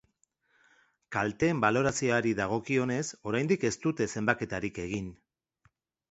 [1.15, 5.13] Kalteen balorazioari dagokionez, oraindik ez dute zenbaketarik egin.